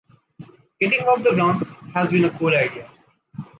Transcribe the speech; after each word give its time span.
Getting 0.79 1.01
off 1.03 1.21
the 1.21 1.29
ground 1.33 1.63
has 1.93 2.11
been 2.11 2.25
a 2.25 2.31
cool 2.39 2.55
idea. 2.55 2.89